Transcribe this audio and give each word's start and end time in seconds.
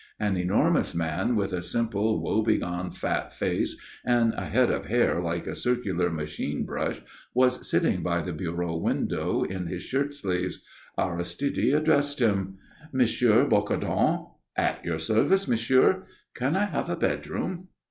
An 0.19 0.35
enormous 0.35 0.95
man 0.95 1.35
with 1.35 1.53
a 1.53 1.61
simple, 1.61 2.19
woe 2.23 2.41
begone 2.41 2.89
fat 2.89 3.31
face 3.35 3.77
and 4.03 4.33
a 4.33 4.45
head 4.45 4.71
of 4.71 4.85
hair 4.87 5.21
like 5.21 5.45
a 5.45 5.53
circular 5.53 6.09
machine 6.09 6.65
brush 6.65 7.03
was 7.35 7.69
sitting 7.69 8.01
by 8.01 8.21
the 8.23 8.33
bureau 8.33 8.75
window 8.77 9.43
in 9.43 9.67
his 9.67 9.83
shirt 9.83 10.11
sleeves. 10.15 10.63
Aristide 10.97 11.75
addressed 11.75 12.17
him. 12.19 12.57
"M. 12.91 13.05
Bocardon?" 13.47 14.25
"At 14.57 14.83
your 14.83 14.97
service, 14.97 15.47
monsieur." 15.47 16.07
"Can 16.33 16.55
I 16.55 16.65
have 16.65 16.89
a 16.89 16.95
bedroom?" 16.95 17.67